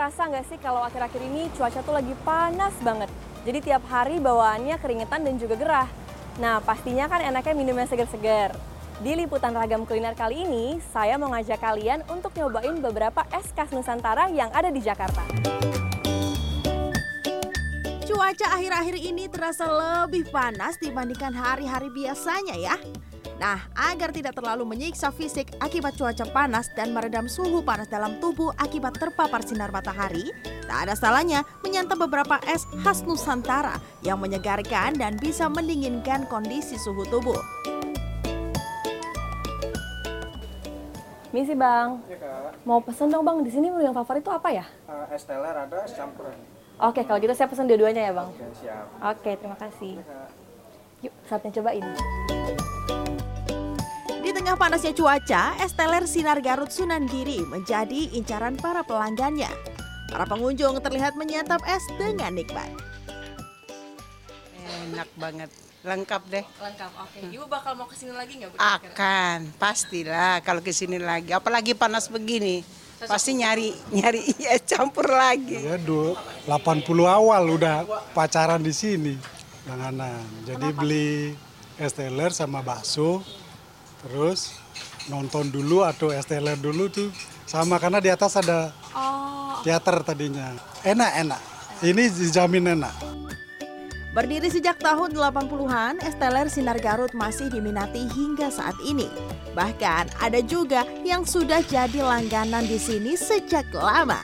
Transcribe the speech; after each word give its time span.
ngerasa 0.00 0.32
nggak 0.32 0.46
sih 0.48 0.58
kalau 0.64 0.80
akhir-akhir 0.80 1.20
ini 1.28 1.52
cuaca 1.52 1.84
tuh 1.84 1.92
lagi 1.92 2.16
panas 2.24 2.72
banget. 2.80 3.12
Jadi 3.44 3.58
tiap 3.60 3.84
hari 3.84 4.16
bawaannya 4.16 4.80
keringetan 4.80 5.28
dan 5.28 5.36
juga 5.36 5.60
gerah. 5.60 5.88
Nah, 6.40 6.56
pastinya 6.64 7.04
kan 7.04 7.20
enaknya 7.20 7.52
minum 7.52 7.76
yang 7.76 7.84
segar-segar. 7.84 8.56
Di 9.04 9.12
liputan 9.12 9.52
ragam 9.52 9.84
kuliner 9.84 10.16
kali 10.16 10.48
ini, 10.48 10.80
saya 10.88 11.20
mau 11.20 11.28
ngajak 11.28 11.60
kalian 11.60 12.00
untuk 12.08 12.32
nyobain 12.32 12.80
beberapa 12.80 13.28
es 13.28 13.52
khas 13.52 13.76
Nusantara 13.76 14.32
yang 14.32 14.48
ada 14.56 14.72
di 14.72 14.80
Jakarta. 14.80 15.20
Cuaca 18.08 18.46
akhir-akhir 18.56 18.96
ini 19.04 19.28
terasa 19.28 19.68
lebih 19.68 20.32
panas 20.32 20.80
dibandingkan 20.80 21.36
hari-hari 21.36 21.92
biasanya 21.92 22.56
ya. 22.56 22.76
Nah, 23.40 23.56
agar 23.72 24.12
tidak 24.12 24.36
terlalu 24.36 24.68
menyiksa 24.68 25.08
fisik 25.08 25.48
akibat 25.64 25.96
cuaca 25.96 26.28
panas 26.28 26.68
dan 26.76 26.92
meredam 26.92 27.24
suhu 27.24 27.64
panas 27.64 27.88
dalam 27.88 28.20
tubuh 28.20 28.52
akibat 28.60 29.00
terpapar 29.00 29.40
sinar 29.40 29.72
matahari, 29.72 30.28
tak 30.68 30.84
ada 30.84 30.92
salahnya 30.92 31.40
menyantap 31.64 31.96
beberapa 32.04 32.36
es 32.44 32.68
khas 32.84 33.00
Nusantara 33.00 33.80
yang 34.04 34.20
menyegarkan 34.20 34.92
dan 35.00 35.16
bisa 35.16 35.48
mendinginkan 35.48 36.28
kondisi 36.28 36.76
suhu 36.76 37.08
tubuh. 37.08 37.40
Misi 41.32 41.56
bang, 41.56 41.96
Ya 42.12 42.20
kak, 42.20 42.60
mau 42.68 42.84
pesen 42.84 43.08
dong 43.08 43.24
bang. 43.24 43.40
Di 43.40 43.54
sini 43.56 43.72
menu 43.72 43.88
yang 43.88 43.96
favorit 43.96 44.20
itu 44.20 44.28
apa 44.28 44.52
ya? 44.52 44.68
uh, 44.84 45.08
es 45.08 45.24
teler 45.24 45.56
ada, 45.56 45.80
es 45.88 45.96
campuran. 45.96 46.36
Oke, 46.76 47.08
kalau 47.08 47.16
gitu 47.24 47.32
saya 47.32 47.48
pesen 47.48 47.64
dua-duanya 47.64 48.04
ya 48.04 48.12
bang. 48.12 48.28
Oke 48.28 48.46
siap. 48.60 48.84
Oke, 49.00 49.30
terima 49.40 49.56
kasih. 49.56 49.96
Ya. 49.96 50.28
Yuk, 51.08 51.14
saatnya 51.24 51.54
cobain. 51.56 51.86
Tengah 54.40 54.56
panasnya 54.56 54.96
cuaca, 54.96 55.52
es 55.60 55.76
teler 55.76 56.08
Sinar 56.08 56.40
Garut 56.40 56.72
Sunan 56.72 57.04
Giri 57.04 57.44
menjadi 57.44 58.08
incaran 58.16 58.56
para 58.56 58.80
pelanggannya. 58.80 59.52
Para 60.08 60.24
pengunjung 60.24 60.80
terlihat 60.80 61.12
menyantap 61.12 61.60
es 61.68 61.84
dengan 62.00 62.32
nikmat. 62.32 62.72
Enak 64.64 65.12
banget, 65.20 65.52
lengkap 65.84 66.22
deh. 66.32 66.40
Lengkap, 66.56 66.88
oke. 66.88 67.20
Ibu 67.36 67.44
bakal 67.52 67.76
mau 67.76 67.84
ke 67.84 67.92
sini 67.92 68.16
lagi 68.16 68.40
nggak? 68.40 68.56
Akan, 68.56 69.52
pastilah 69.60 70.40
kalau 70.40 70.64
ke 70.64 70.72
sini 70.72 70.96
lagi. 70.96 71.36
Apalagi 71.36 71.76
panas 71.76 72.08
begini, 72.08 72.64
pasti 72.96 73.36
nyari 73.36 73.76
nyari 73.92 74.24
es 74.24 74.64
campur 74.72 75.04
lagi. 75.04 75.60
Ya 75.60 75.76
du 75.76 76.16
80 76.48 76.88
awal 77.04 77.44
udah 77.44 77.84
pacaran 78.16 78.64
di 78.64 78.72
sini 78.72 79.20
langganan. 79.68 80.24
Jadi 80.48 80.72
beli 80.72 81.36
es 81.76 81.92
teler 81.92 82.32
sama 82.32 82.64
bakso, 82.64 83.20
terus 84.04 84.56
nonton 85.08 85.48
dulu 85.48 85.84
atau 85.84 86.12
es 86.12 86.24
teler 86.24 86.56
dulu 86.56 86.88
tuh 86.88 87.10
sama 87.44 87.76
karena 87.82 87.98
di 87.98 88.08
atas 88.08 88.38
ada 88.38 88.70
teater 89.66 90.00
tadinya. 90.06 90.54
Enak 90.86 91.10
enak. 91.26 91.40
Ini 91.80 92.02
dijamin 92.12 92.76
enak. 92.76 92.94
Berdiri 94.10 94.50
sejak 94.50 94.82
tahun 94.82 95.14
80-an, 95.14 96.02
es 96.02 96.18
teler 96.18 96.50
Sinar 96.50 96.82
Garut 96.82 97.14
masih 97.14 97.46
diminati 97.46 98.10
hingga 98.10 98.50
saat 98.50 98.74
ini. 98.82 99.06
Bahkan 99.54 100.18
ada 100.18 100.42
juga 100.42 100.82
yang 101.06 101.22
sudah 101.22 101.62
jadi 101.62 102.02
langganan 102.02 102.66
di 102.66 102.74
sini 102.74 103.14
sejak 103.14 103.70
lama. 103.70 104.18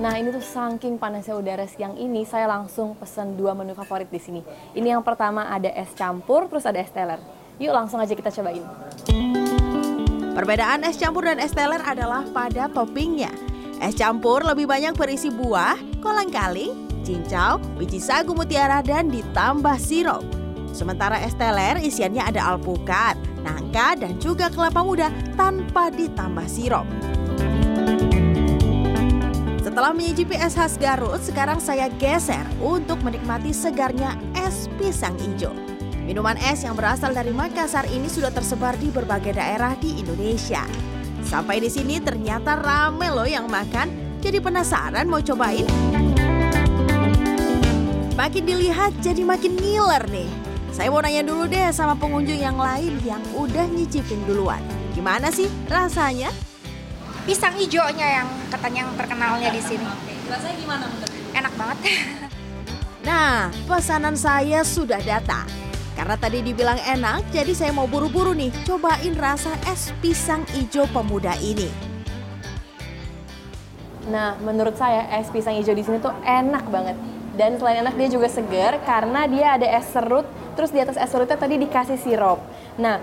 Nah 0.00 0.18
ini 0.18 0.34
tuh 0.34 0.42
saking 0.42 0.98
panasnya 0.98 1.38
udara 1.38 1.70
siang 1.70 1.94
ini, 1.94 2.26
saya 2.26 2.50
langsung 2.50 2.98
pesen 2.98 3.38
dua 3.38 3.54
menu 3.54 3.78
favorit 3.78 4.10
di 4.10 4.18
sini. 4.18 4.40
Ini 4.74 4.98
yang 4.98 5.06
pertama 5.06 5.46
ada 5.46 5.70
es 5.70 5.94
campur, 5.94 6.50
terus 6.50 6.66
ada 6.66 6.82
es 6.82 6.90
teler. 6.90 7.22
Yuk 7.60 7.76
langsung 7.76 8.00
aja 8.00 8.16
kita 8.16 8.32
cobain. 8.32 8.64
Perbedaan 10.32 10.80
es 10.88 10.96
campur 10.96 11.28
dan 11.28 11.36
es 11.36 11.52
teler 11.52 11.84
adalah 11.84 12.24
pada 12.32 12.72
toppingnya. 12.72 13.28
Es 13.84 13.92
campur 14.00 14.40
lebih 14.40 14.64
banyak 14.64 14.96
berisi 14.96 15.28
buah, 15.28 15.76
kolang-kaling, 16.00 16.88
cincau, 17.04 17.60
biji 17.76 18.00
sagu 18.00 18.32
mutiara, 18.32 18.80
dan 18.80 19.12
ditambah 19.12 19.76
sirup. 19.76 20.24
Sementara 20.72 21.20
es 21.20 21.36
teler 21.36 21.76
isiannya 21.84 22.32
ada 22.32 22.56
alpukat, 22.56 23.20
nangka, 23.44 24.00
dan 24.00 24.16
juga 24.16 24.48
kelapa 24.48 24.80
muda 24.80 25.12
tanpa 25.36 25.92
ditambah 25.92 26.48
sirup. 26.48 26.88
Setelah 29.60 29.92
menyicipi 29.92 30.40
es 30.40 30.56
khas 30.56 30.80
Garut, 30.80 31.20
sekarang 31.20 31.60
saya 31.60 31.92
geser 32.00 32.42
untuk 32.64 32.96
menikmati 33.04 33.52
segarnya 33.52 34.16
es 34.32 34.64
pisang 34.80 35.12
hijau. 35.20 35.69
Minuman 36.10 36.34
es 36.42 36.66
yang 36.66 36.74
berasal 36.74 37.14
dari 37.14 37.30
Makassar 37.30 37.86
ini 37.86 38.10
sudah 38.10 38.34
tersebar 38.34 38.74
di 38.74 38.90
berbagai 38.90 39.30
daerah 39.30 39.78
di 39.78 40.02
Indonesia. 40.02 40.66
Sampai 41.22 41.62
di 41.62 41.70
sini 41.70 42.02
ternyata 42.02 42.58
rame 42.58 43.14
loh 43.14 43.30
yang 43.30 43.46
makan. 43.46 44.18
Jadi 44.18 44.42
penasaran 44.42 45.06
mau 45.06 45.22
cobain? 45.22 45.62
Makin 48.18 48.42
dilihat 48.42 48.98
jadi 48.98 49.22
makin 49.22 49.54
ngiler 49.54 50.02
nih. 50.10 50.26
Saya 50.74 50.90
mau 50.90 50.98
nanya 50.98 51.22
dulu 51.22 51.46
deh 51.46 51.70
sama 51.70 51.94
pengunjung 51.94 52.42
yang 52.42 52.58
lain 52.58 52.98
yang 53.06 53.22
udah 53.38 53.70
nyicipin 53.70 54.18
duluan. 54.26 54.58
Gimana 54.98 55.30
sih 55.30 55.46
rasanya? 55.70 56.34
pisang 57.22 57.54
hijaunya 57.54 58.18
yang 58.18 58.28
katanya 58.50 58.82
yang 58.82 58.92
terkenalnya 58.98 59.54
di 59.54 59.62
sini. 59.62 59.86
Rasanya 60.26 60.56
gimana 60.58 60.84
menurut 60.90 61.12
Enak 61.38 61.52
banget. 61.54 61.78
Nah, 63.00 63.48
pesanan 63.64 64.12
saya 64.12 64.60
sudah 64.60 65.00
datang. 65.00 65.69
Karena 65.98 66.16
tadi 66.16 66.40
dibilang 66.40 66.78
enak, 66.78 67.34
jadi 67.34 67.52
saya 67.52 67.72
mau 67.74 67.90
buru-buru 67.90 68.34
nih 68.34 68.50
cobain 68.66 69.14
rasa 69.18 69.52
es 69.68 69.90
pisang 69.98 70.46
hijau 70.54 70.86
pemuda 70.90 71.34
ini. 71.42 71.70
Nah, 74.10 74.34
menurut 74.42 74.74
saya 74.74 75.06
es 75.18 75.30
pisang 75.30 75.54
hijau 75.58 75.76
di 75.76 75.84
sini 75.86 76.02
tuh 76.02 76.14
enak 76.24 76.66
banget. 76.70 76.96
Dan 77.38 77.56
selain 77.56 77.80
enak 77.80 77.94
dia 77.94 78.08
juga 78.10 78.28
segar 78.28 78.82
karena 78.82 79.24
dia 79.30 79.54
ada 79.54 79.64
es 79.64 79.86
serut, 79.92 80.26
terus 80.58 80.74
di 80.74 80.82
atas 80.82 80.98
es 80.98 81.08
serutnya 81.08 81.38
tadi 81.38 81.56
dikasih 81.56 81.96
sirup. 81.96 82.42
Nah, 82.76 82.98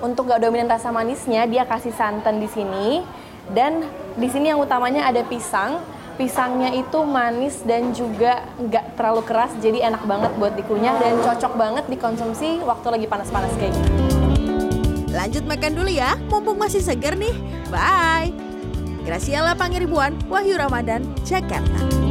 untuk 0.00 0.32
gak 0.32 0.40
dominan 0.40 0.68
rasa 0.68 0.88
manisnya, 0.88 1.44
dia 1.44 1.68
kasih 1.68 1.92
santan 1.92 2.40
di 2.40 2.48
sini. 2.48 3.04
Dan 3.50 3.84
di 4.16 4.28
sini 4.32 4.48
yang 4.48 4.60
utamanya 4.62 5.06
ada 5.06 5.20
pisang. 5.26 5.80
Pisangnya 6.18 6.74
itu 6.74 6.98
manis 7.06 7.62
dan 7.62 7.92
juga 7.94 8.46
nggak 8.58 8.98
terlalu 8.98 9.22
keras, 9.24 9.52
jadi 9.62 9.92
enak 9.92 10.02
banget 10.04 10.32
buat 10.36 10.52
dikunyah 10.58 10.94
dan 10.98 11.18
cocok 11.22 11.52
banget 11.56 11.84
dikonsumsi 11.88 12.62
waktu 12.66 12.86
lagi 12.90 13.06
panas-panas 13.06 13.52
kayak 13.56 13.72
gini. 13.72 13.90
Lanjut 15.10 15.44
makan 15.44 15.72
dulu 15.74 15.90
ya, 15.90 16.14
mumpung 16.30 16.58
masih 16.58 16.80
segar 16.82 17.18
nih. 17.18 17.34
Bye. 17.68 18.30
Graciela 19.02 19.56
Pangeribuan, 19.56 20.14
Wahyu 20.28 20.54
Ramadan, 20.60 21.02
Jakarta. 21.24 22.09